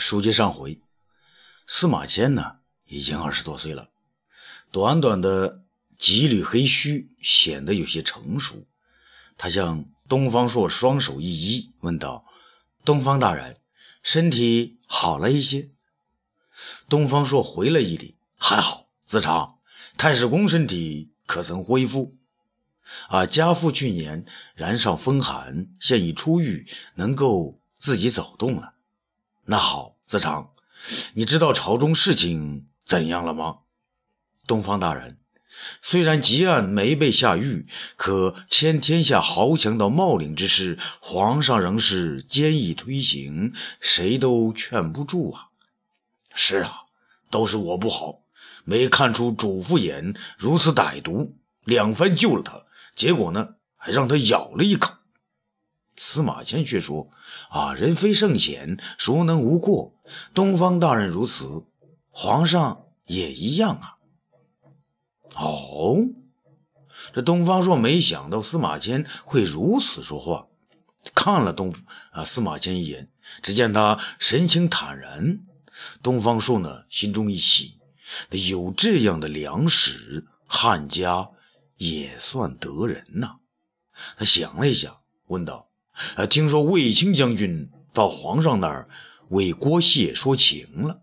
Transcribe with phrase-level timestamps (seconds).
[0.00, 0.80] 书接上回，
[1.66, 2.56] 司马迁呢
[2.86, 3.90] 已经二十多岁了，
[4.72, 5.62] 短短的
[5.98, 8.66] 几缕黑须显得有些成熟。
[9.36, 12.24] 他向东方朔双手一揖，问道
[12.84, 13.58] ：“东方大人，
[14.02, 15.68] 身体好了一些？”
[16.88, 19.58] 东方朔回了一礼：“还好，子长，
[19.96, 22.16] 太史公身体可曾恢复？
[23.08, 24.24] 啊，家父去年
[24.54, 28.74] 染上风寒，现已出狱，能够自己走动了。
[29.44, 30.50] 那好，子长，
[31.14, 33.58] 你知道朝中事情怎样了吗？”
[34.48, 35.18] 东方大人。
[35.82, 45.50] 虽然吉案没被下狱，可迁天下豪强到茂陵之事，皇上仍是坚毅推行，谁都劝不住啊。
[46.34, 46.72] 是啊，
[47.30, 48.22] 都是我不好，
[48.64, 52.64] 没看出主父偃如此歹毒，两番救了他，
[52.96, 54.92] 结果呢，还让他咬了一口。
[56.02, 57.10] 司马迁却说
[57.52, 59.92] ：“啊，人非圣贤，孰能无过？
[60.32, 61.64] 东方大人如此，
[62.08, 63.96] 皇上也一样啊。”
[65.36, 65.98] 哦，
[67.12, 70.46] 这东方朔没想到司马迁会如此说话，
[71.14, 71.74] 看了东
[72.12, 73.10] 啊司马迁一眼，
[73.42, 75.40] 只见他神情坦然。
[76.02, 77.78] 东方朔呢，心中一喜，
[78.30, 81.28] 有这样的良使，汉家
[81.76, 83.36] 也算得人呐。
[84.16, 85.68] 他想了一下，问道
[86.16, 88.88] ：“啊，听说卫青将军到皇上那儿
[89.28, 91.00] 为郭谢说情了？”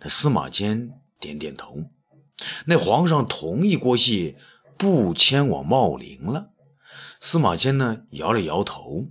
[0.00, 1.84] 那司马迁点点头。
[2.64, 4.36] 那皇上同意郭谢
[4.78, 6.50] 不迁往茂陵了。
[7.20, 9.08] 司马迁呢摇了摇头，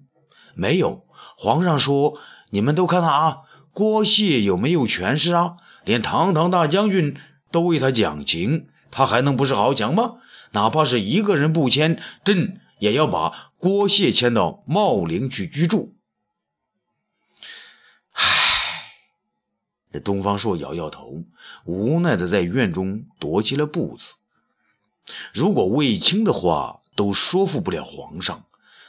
[0.55, 1.05] 没有。
[1.37, 2.17] 皇上说
[2.49, 3.37] ：“你们都看他啊，
[3.71, 5.57] 郭谢有没有权势啊？
[5.85, 7.15] 连堂堂大将军
[7.51, 10.15] 都为他讲情，他还能不是豪强吗？
[10.51, 15.93] 哪怕是一个人不迁，朕也要把郭谢迁到茂陵去居住。”
[18.13, 18.23] 唉
[19.91, 21.23] 这东方朔摇摇头，
[21.65, 24.15] 无奈的在院中踱起了步子。
[25.33, 28.45] 如果卫青的话都说服不了皇上，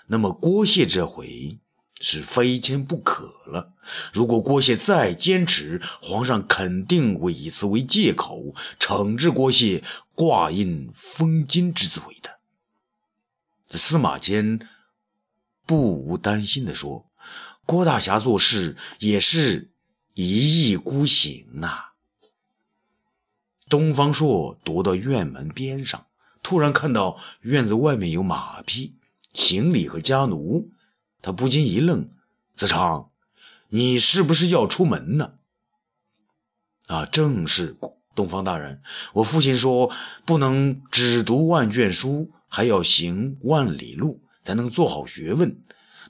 [0.07, 1.59] 那么郭谢这回
[2.01, 3.73] 是非迁不可了。
[4.13, 12.40] 如果郭谢再坚持，皇上肯定会以此为借口惩治郭谢，挂印封金之罪的。
[13.77, 14.69] 司马迁
[15.67, 17.11] 不无担心的说
[17.67, 19.69] ：“郭大侠做事也是。”
[20.13, 21.93] 一意孤行呐！
[23.71, 26.09] 东方朔踱到院门边上，
[26.43, 28.97] 突然看到院子外面有马匹、
[29.33, 30.73] 行李和家奴，
[31.23, 32.11] 他不禁一愣
[32.55, 33.11] ：“子昌，
[33.69, 35.39] 你是不是要出门呢
[36.89, 37.77] ？”“啊，正是，
[38.15, 38.83] 东方大人。
[39.13, 39.91] 我父亲说，
[40.25, 45.63] 不能只读万卷书，还要行万里路，才能做好学问。”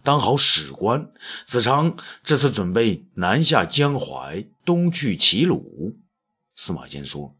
[0.02, 1.10] 当好史官，
[1.44, 5.94] 子昌这次准备南下江淮，东去齐鲁。
[6.56, 7.36] 司马迁说：“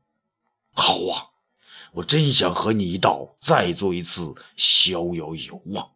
[0.75, 1.33] 好啊，
[1.93, 5.89] 我真想和你一道再做一次逍遥游啊！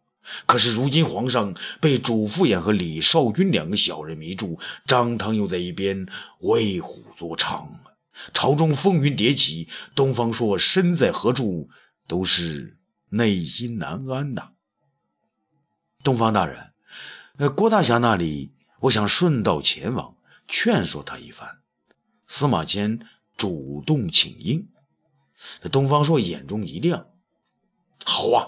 [0.47, 6.07] 可是如今皇上被主父偃和李少君两个小人迷住，张汤又在一边
[6.39, 7.67] 为虎作伥，
[8.33, 9.67] 朝中风云迭起。
[9.95, 11.69] 东方朔身在何处，
[12.07, 12.77] 都是
[13.09, 14.51] 内心难安呐。”
[16.03, 16.73] 东方大人，
[17.37, 20.15] 呃，郭大侠那里，我想顺道前往，
[20.47, 21.59] 劝说他一番。
[22.27, 24.67] 司马迁主动请缨，
[25.71, 27.07] 东方朔眼中一亮，
[28.05, 28.47] 好啊，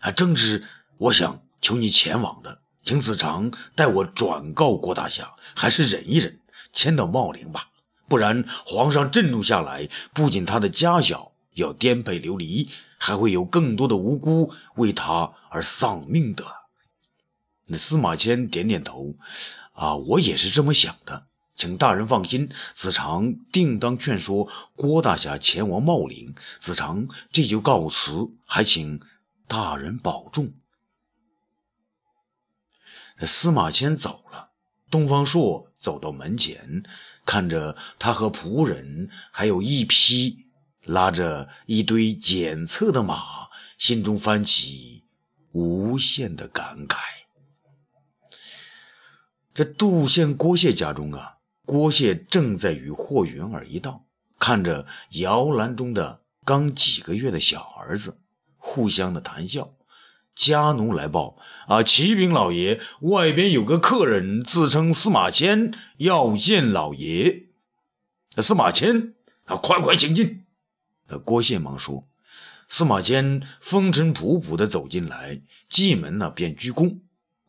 [0.00, 0.66] 啊，正是
[0.98, 6.38] 我想求你前往的，请子长代我转告郭大侠，还是忍一忍，
[6.72, 7.69] 迁到茂陵吧，
[8.10, 16.44] 不然皇上震怒下来，不仅他的家小要颠沛流离，还会有更多的无辜为他而丧命的。
[17.66, 19.14] 那司马迁点点头，
[19.74, 26.34] 啊，我也是这么想的，请大人放心，子长定当劝说郭大侠前往茂陵。
[26.58, 29.00] 子长这就告辞，还请
[29.46, 30.52] 大人保重。
[33.20, 34.50] 司马迁走了，
[34.90, 36.82] 东方朔走到门前，
[37.24, 40.46] 看着他和仆人，还有一匹
[40.84, 45.04] 拉着一堆检测的马，心中翻起
[45.52, 46.96] 无限的感慨。
[49.52, 54.06] 这杜县郭谢家中啊，郭谢正在与霍云儿一道
[54.38, 58.18] 看着摇篮中的刚几个月的小儿子，
[58.56, 59.74] 互相的谈笑。
[60.40, 67.44] 家奴来报啊，启禀老爷，外边有个客人自称司马迁，要见老爷。
[68.38, 69.12] 司马迁，
[69.44, 70.46] 啊，快快请进。
[71.08, 72.08] 那郭谢忙说。
[72.68, 77.00] 司马迁风尘仆仆的走进来，进门呢便鞠躬。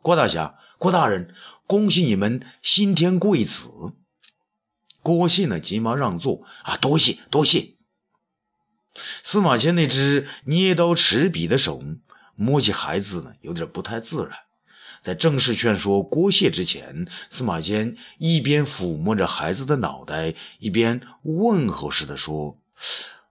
[0.02, 1.34] 郭大侠，郭大人。
[1.68, 3.70] 恭喜你们新添贵子，
[5.02, 7.76] 郭信呢，急忙让座啊，多谢多谢。
[9.24, 11.82] 司马迁那只捏刀持笔的手
[12.42, 14.32] 摸起孩子呢，有点不太自然。
[15.04, 22.58] 在正式劝说郭谢之前，司马迁一边抚摸着孩子的脑袋，一边问候似的说：“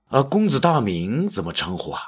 [0.07, 2.03] 啊，公子大名怎么称呼啊？”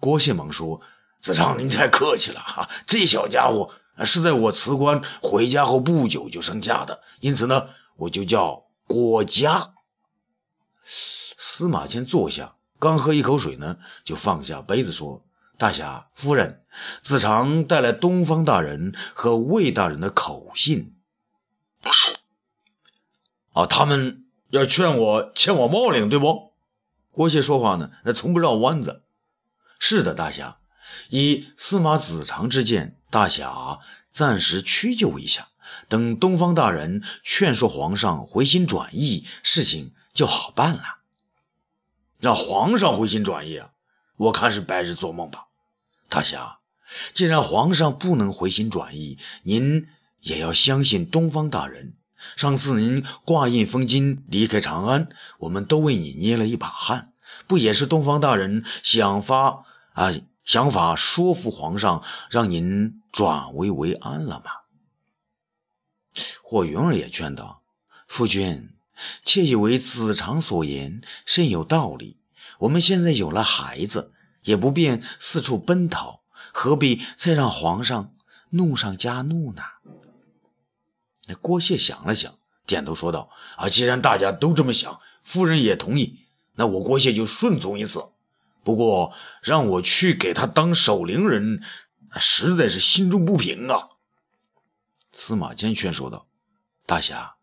[0.00, 0.80] 郭谢忙说
[1.20, 3.72] ：“子长，您太客气了哈，这小家伙
[4.04, 9.74] 是在我辞官回家后不久就生下的，因此呢，我就叫郭嘉。”
[10.84, 15.24] 司马迁坐下，刚喝一口水呢，就放下杯子说。
[15.60, 16.64] 大侠夫人，
[17.02, 20.96] 子长带来东方大人和魏大人的口信。
[23.52, 26.54] 啊，他们要劝我前往茂陵，对不？
[27.10, 29.02] 郭谢说话呢，那从不绕弯子。
[29.78, 30.56] 是的，大侠。
[31.10, 35.48] 以司马子长之见，大侠暂时屈就一下，
[35.90, 41.00] 等东方大人劝说皇上回心转意，事情就好办了。
[42.18, 43.72] 让皇上回心转意啊？
[44.16, 45.48] 我看是白日做梦吧。
[46.10, 46.58] 大侠，
[47.14, 49.86] 既然皇上不能回心转意，您
[50.20, 51.94] 也要相信东方大人。
[52.36, 55.08] 上次您挂印封金离开长安，
[55.38, 57.12] 我们都为你捏了一把汗，
[57.46, 59.64] 不也是东方大人想法
[59.94, 60.12] 啊
[60.44, 64.50] 想法说服皇上，让您转危为安了吗？
[66.42, 67.62] 霍云儿也劝道
[68.08, 68.68] ：“夫君，
[69.22, 72.16] 妾以为子长所言甚有道理。
[72.58, 76.20] 我们现在有了孩子。”也不便四处奔逃，
[76.52, 78.14] 何必再让皇上
[78.48, 79.62] 怒上加怒呢？
[81.26, 82.34] 那郭谢想了想，
[82.66, 86.20] 点头说道：“啊，既然大家都这么想，夫人也同意，
[86.54, 88.06] 那我郭谢就顺从一次。
[88.64, 91.62] 不过让我去给他当守陵人，
[92.18, 93.88] 实在是心中不平啊。”
[95.12, 96.26] 司马迁劝说道
[96.86, 97.36] ：“大侠，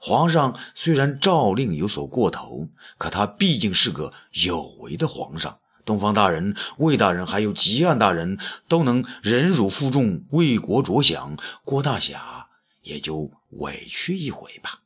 [0.00, 8.38] 皇上虽然诏令有所过头，可他毕竟是个有为的皇上。”东方大人、魏大人还有吉安大人
[8.68, 12.50] 都能忍辱负重、为国着想，郭大侠
[12.82, 14.82] 也就委屈一回吧。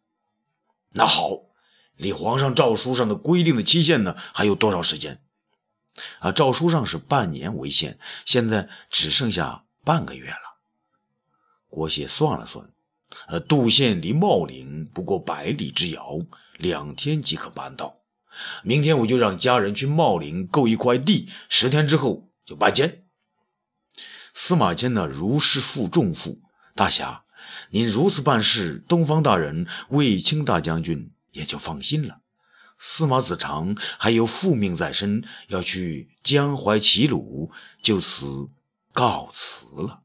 [0.93, 1.41] 那好，
[1.97, 5.21] 离皇上诏书上的规定的期限呢，还有多少时间？
[6.21, 10.37] 啊，诏书上是半年为限，现在只剩下半个月了。
[11.69, 12.71] 郭谢算了算，
[13.27, 16.21] 呃，杜县离茂陵不过百里之遥，
[16.59, 17.97] 两天即可办到。
[18.63, 23.05] 明天我就让家人去茂陵购一块地，十天之后就搬迁。
[24.33, 26.41] 司马迁呢，如释负重负。
[26.75, 27.25] 大侠，
[27.71, 32.21] 您如此办事，东方大人、卫青大将军也就放心了。
[32.79, 37.51] 司马子长还有父命在身，要去江淮齐鲁，
[37.83, 38.49] 就此
[38.93, 40.03] 告辞了。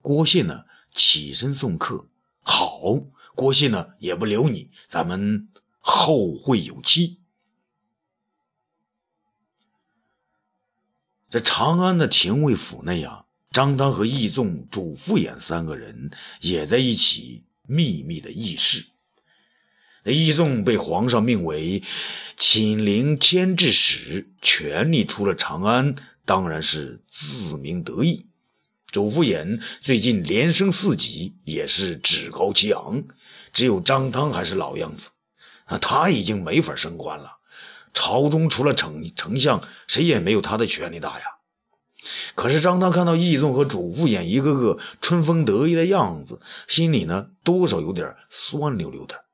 [0.00, 2.08] 郭谢呢，起身送客。
[2.42, 2.80] 好，
[3.34, 5.48] 郭谢呢，也不留你，咱们。
[5.80, 7.17] 后会有期。
[11.30, 16.10] 在长安的廷尉府内啊，张汤和义纵、主父偃三个人
[16.40, 18.86] 也在一起秘密的议事。
[20.04, 21.82] 那义纵被皇上命为
[22.36, 28.26] 寝陵添置使，权力出了长安，当然是自鸣得意。
[28.90, 33.04] 主父偃最近连升四级，也是趾高气昂。
[33.52, 35.10] 只有张汤还是老样子。
[35.64, 37.37] 啊，他已经没法升官了。
[37.94, 41.24] 朝中除了丞丞相，谁也没有他的权力大呀。
[42.36, 49.24] 可是张汤看到义纵和主父偃一个个春风得意的样子，心里呢多少有点酸溜溜的。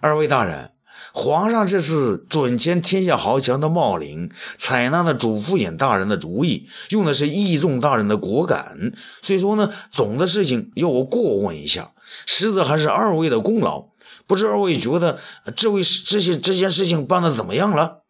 [0.00, 0.72] 二位大人，
[1.12, 8.92] 皇上这次准迁天下豪强的茂陵，采纳了主父偃大人的主意，用的是义纵大人的果敢。
[9.22, 11.92] 所以说呢，总的事情要我过问一下，
[12.26, 13.91] 实则还是二位的功劳。
[14.26, 15.20] 不知二位觉得
[15.56, 18.02] 这位这些这件事情办的怎么样了？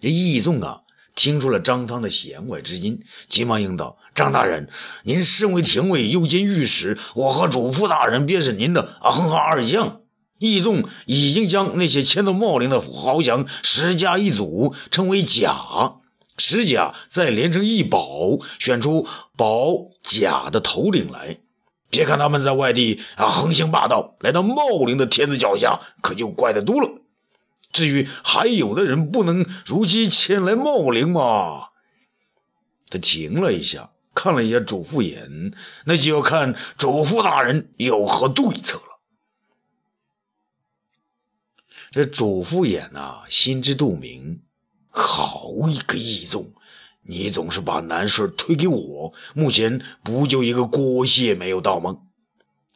[0.00, 0.80] 这义纵啊，
[1.14, 4.70] 听出了张汤的弦外之音，急忙应道：“张大人，
[5.02, 10.00] 您身为廷尉，又兼御史，我和主父大人便是您的哼哈二将。
[10.38, 16.00] 义纵已经将那些迁到茂陵的豪强十家一组，称为甲，
[16.38, 21.40] 十甲再连成一保，选出保甲的头领来。”
[21.90, 26.88] 别看他们在外地啊横行霸道，来到茂陵的天子脚下，可就怪得多了。
[27.72, 31.68] 至于还有的人不能如期前来茂陵嘛，
[32.88, 35.54] 他停了一下，看了一下主父偃，
[35.84, 39.00] 那就要看主父大人有何对策了。
[41.92, 44.42] 这主父偃呐，心知肚明，
[44.90, 46.52] 好一个义纵。
[47.02, 51.98] 你总是把难事推给我，目前不就一个郭谢没有到吗？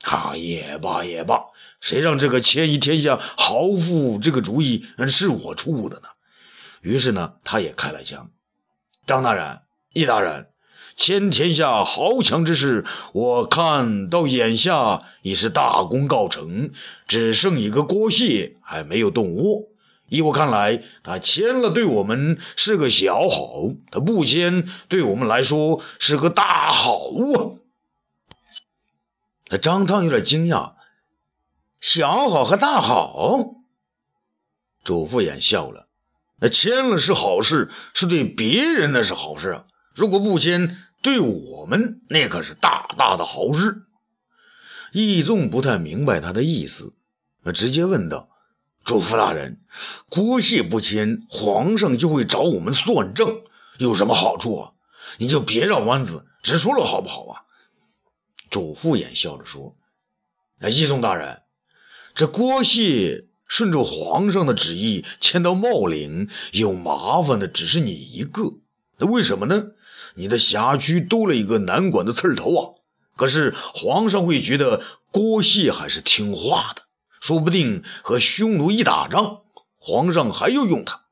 [0.02, 1.46] 哈，也罢也罢，
[1.80, 6.08] 谁让这个牵一天下豪富这个主意是我出的呢？
[6.82, 8.30] 于是呢，他也开了枪。
[9.06, 9.60] 张大人，
[9.92, 10.48] 易大人。
[10.96, 16.70] 牵天下豪强之事，我看到眼下已是大功告成，
[17.08, 19.62] 只剩一个郭谢还没有动窝。
[20.14, 27.58] 依我看来，他签了对我们是个小好，他不签对我们来说是个大好啊！
[29.50, 30.74] 那张汤有点惊讶
[31.80, 33.54] ：“小好和大好？”
[34.84, 35.88] 主父偃笑了
[36.40, 43.82] ：“那签了是好事，是对别人那是好事啊。”如果不签，对我们那可是大大的好事。
[44.92, 46.94] 易纵不太明白他的意思，
[47.52, 48.28] 直接问道
[48.84, 49.60] ：“主父大人，
[50.10, 53.40] 郭谢不签，皇上就会找我们算账，
[53.78, 54.72] 有什么好处啊？
[55.18, 57.42] 你就别绕弯子，直说了好不好啊？”
[58.50, 59.76] 主父偃笑着说
[60.60, 61.42] ：“那易纵大人，
[62.14, 68.54] 这郭谢顺着皇上的旨意迁到茂陵，有麻烦的只是你一个，
[68.98, 69.68] 那为什么呢？”
[70.16, 72.70] 你的辖区多了一个难管的刺头啊！
[73.16, 76.82] 可是皇上会觉得郭谢还是听话的，
[77.24, 79.40] 说不定和匈奴一打仗，
[79.78, 81.04] 皇上还要用他。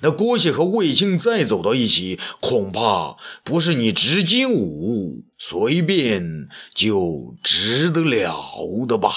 [0.00, 8.34] 那郭谢和卫青再走到一起，恐怕不是你执金吾随便就值得了
[8.88, 9.12] 的吧？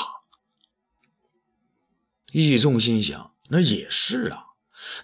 [2.34, 4.48] 易纵心想，那也是啊。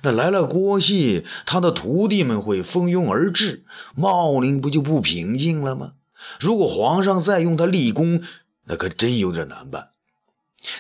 [0.02, 3.64] 那来了郭谢，他的徒弟们会蜂拥而至，
[3.96, 5.94] 茂陵不就不平静了吗？
[6.42, 8.22] 如果皇上再用他立功，
[8.66, 9.91] 那可真有点难办。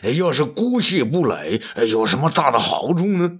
[0.04, 1.60] 哎，要是郭谢不来，
[1.90, 3.40] 有什么大的好处呢？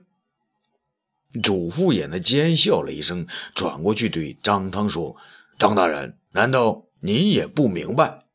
[1.42, 5.16] 主父偃的奸笑了一声，转过去对张汤说
[5.58, 8.26] ：“张大人，难道您也不明白？”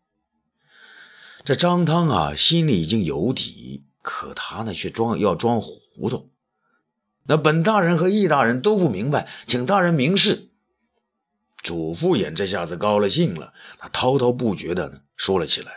[1.45, 6.31] 这张汤啊，心里已经有底，可他呢，却装要装糊涂。
[7.25, 10.51] 那本大人和易大人都不明白，请大人明示。
[11.63, 15.73] 主父偃这下子高了兴了，他滔滔不绝的说了起来：“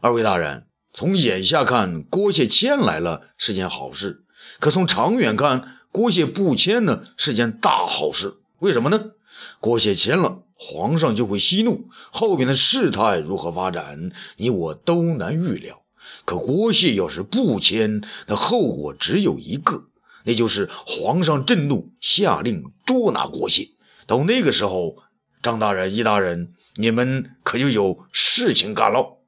[0.00, 4.22] 二位大人，从眼下看，郭谢迁来了是件好事；
[4.58, 8.38] 可从长远看，郭谢不迁呢是件大好事。
[8.58, 9.12] 为什么呢？
[9.60, 15.82] 郭谢迁了，皇上就会息怒，后边的事态如何发展，你我都难预料。
[16.24, 19.84] 可郭谢要是不迁，那后果只有一个。”
[20.24, 23.70] 那就是皇上震怒，下令捉拿郭谢。
[24.06, 24.96] 到那个时候，
[25.40, 29.19] 张大人、易大人，你们可就有事情干喽。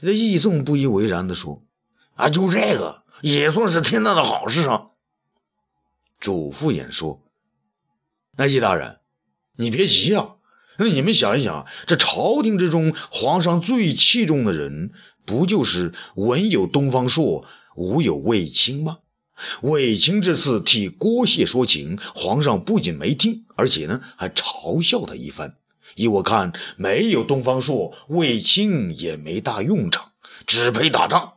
[0.00, 1.62] 那易纵不以为然地说
[2.14, 4.86] ：“啊，就这个也算是天大的好事啊。”
[6.20, 7.22] 主父偃说
[8.36, 9.00] ：“那易大人，
[9.56, 10.36] 你别急啊。
[10.78, 14.92] 那你们想一想，这朝廷之中，皇上最器重的人，
[15.24, 17.44] 不就是文有东方朔，
[17.76, 18.98] 武有卫青吗？”
[19.62, 25.56] 卫青这次替郭谢说情，皇上不仅没听，而且呢还嘲笑他一番。
[25.94, 30.12] 依我看，没有东方朔，卫青也没大用场，
[30.46, 31.34] 只配打仗。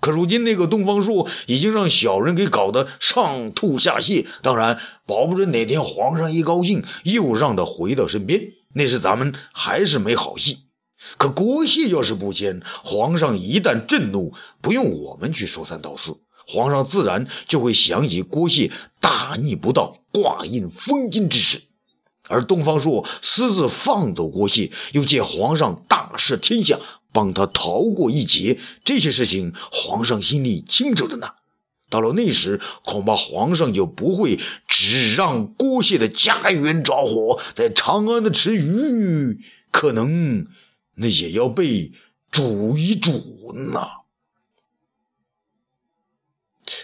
[0.00, 10.60] 可如今那个东方朔已经让小人给搞得上吐下泻，当然保不准哪天皇上一高兴又让他回到身边，那是咱们还是没好戏。
[11.18, 16.16] 可郭谢要是不签，皇上一旦震怒，不用我们去说三道四。
[16.48, 21.62] 皇上自然就会想起郭谢大逆不道、挂印封金之事，
[22.28, 26.78] 而东方朔私自放走郭谢，又借皇上大赦天下，
[27.12, 31.34] 帮他逃过一劫，这些事情皇上心里清楚的呢。
[31.90, 40.46] 到了那时，恐怕皇上就不会只让郭谢的家园着火，在长安的池鱼可能
[40.94, 41.92] 那也要被
[42.30, 43.80] 煮一煮呢。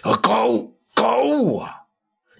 [0.01, 1.78] 啊，高高啊！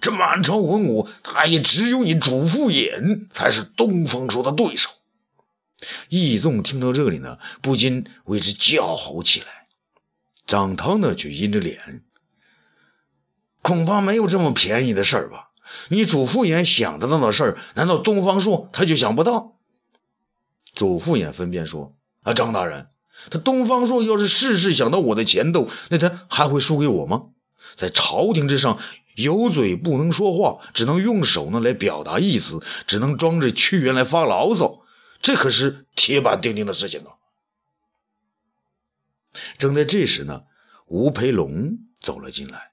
[0.00, 4.90] 这满朝文武，他也只有你主父偃才是东方朔的对手。
[6.08, 9.46] 易纵听到这里呢，不禁为之叫好起来。
[10.46, 12.02] 张汤呢，却阴着脸，
[13.62, 15.50] 恐怕没有这么便宜的事儿吧？
[15.88, 19.56] 你主父偃想得到的事儿，难道东方朔他就想不到？
[20.74, 22.88] 主父偃分辨说：“啊，张大人。”
[23.30, 27.26] 他东方朔要是事事想到我的前头，那他还会输给我吗？
[27.76, 28.78] 在朝廷之上，
[29.14, 34.82] 有嘴不能说话，只能用手呢来表达意思，只能装着屈原来发牢骚，
[35.20, 37.16] 这可是铁板钉钉的事情啊！
[39.58, 40.44] 正在这时呢，
[40.86, 42.72] 吴培龙走了进来，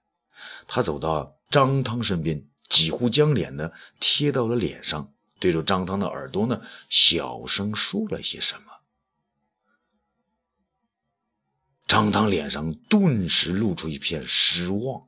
[0.67, 8.76] 他走到张汤身边，几乎将脸呢贴到了脸上，对着张汤的耳朵呢小声说了些什么。
[11.87, 15.07] 张汤脸上顿时露出一片失望。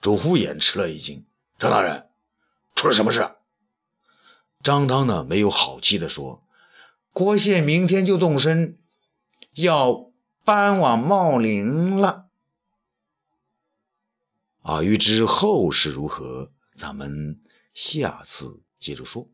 [0.00, 1.24] 周敷衍吃了一惊
[1.58, 2.08] ：“张大人，
[2.74, 3.36] 出了什么事？”
[4.64, 6.42] 张汤呢，没有好气地说
[7.14, 8.78] ：“郭谢明天就动身，
[9.54, 10.10] 要
[10.44, 12.26] 搬往茂陵了。”
[14.62, 17.40] 啊，欲知后事如何，咱们
[17.74, 19.28] 下次接着说。